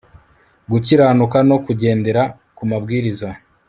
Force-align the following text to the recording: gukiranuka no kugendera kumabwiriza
gukiranuka 0.71 1.37
no 1.49 1.57
kugendera 1.65 2.21
kumabwiriza 2.57 3.29